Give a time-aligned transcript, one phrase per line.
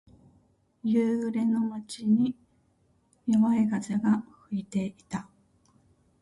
[0.83, 2.35] 夕暮れの街に、
[3.27, 5.29] 弱い風が吹いていた。